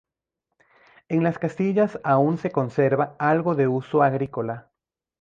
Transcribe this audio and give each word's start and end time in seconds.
En 1.09 1.21
Las 1.21 1.37
Casillas 1.37 1.99
aún 2.03 2.39
se 2.39 2.49
conserva 2.49 3.15
algo 3.19 3.53
de 3.53 3.67
uso 3.67 4.01
agrícola. 4.01 4.71